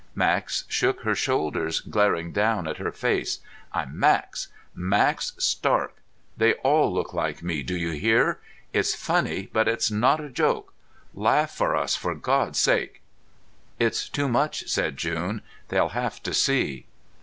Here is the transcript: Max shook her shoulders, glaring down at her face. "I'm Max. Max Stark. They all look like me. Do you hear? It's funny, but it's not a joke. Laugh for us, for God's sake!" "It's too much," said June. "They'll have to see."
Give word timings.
Max 0.15 0.63
shook 0.67 1.01
her 1.01 1.13
shoulders, 1.13 1.79
glaring 1.79 2.31
down 2.31 2.67
at 2.67 2.77
her 2.77 2.91
face. 2.91 3.39
"I'm 3.71 3.99
Max. 3.99 4.47
Max 4.73 5.33
Stark. 5.37 6.01
They 6.35 6.55
all 6.63 6.91
look 6.91 7.13
like 7.13 7.43
me. 7.43 7.61
Do 7.61 7.77
you 7.77 7.91
hear? 7.91 8.39
It's 8.73 8.95
funny, 8.95 9.47
but 9.53 9.67
it's 9.67 9.91
not 9.91 10.19
a 10.19 10.27
joke. 10.31 10.73
Laugh 11.13 11.51
for 11.55 11.75
us, 11.75 11.95
for 11.95 12.15
God's 12.15 12.57
sake!" 12.57 13.03
"It's 13.77 14.09
too 14.09 14.27
much," 14.27 14.67
said 14.67 14.97
June. 14.97 15.43
"They'll 15.69 15.89
have 15.89 16.23
to 16.23 16.33
see." 16.33 16.87